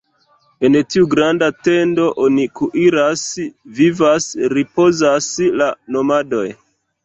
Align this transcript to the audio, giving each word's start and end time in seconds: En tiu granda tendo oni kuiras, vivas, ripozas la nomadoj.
En 0.69 0.77
tiu 0.93 1.09
granda 1.11 1.49
tendo 1.67 2.07
oni 2.23 2.47
kuiras, 2.61 3.27
vivas, 3.83 4.29
ripozas 4.57 5.33
la 5.63 5.73
nomadoj. 5.97 6.47